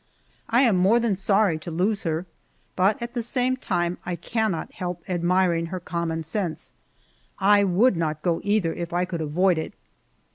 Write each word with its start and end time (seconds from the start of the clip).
I 0.49 0.61
am 0.63 0.77
more 0.77 0.99
than 0.99 1.15
sorry 1.15 1.59
to 1.59 1.69
lose 1.69 2.01
her, 2.01 2.25
but 2.75 2.99
at 3.03 3.13
the 3.13 3.21
same 3.21 3.55
time 3.55 3.99
I 4.03 4.15
cannot 4.15 4.73
help 4.73 5.03
admiring 5.07 5.67
her 5.67 5.79
common 5.79 6.23
sense. 6.23 6.71
I 7.37 7.63
would 7.63 7.95
not 7.95 8.23
go 8.23 8.41
either 8.43 8.73
if 8.73 8.93
I 8.93 9.05
could 9.05 9.21
avoid 9.21 9.59
it. 9.59 9.73